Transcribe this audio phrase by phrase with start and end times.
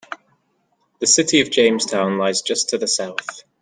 [0.97, 3.43] The city of Jamestown lies just to the south.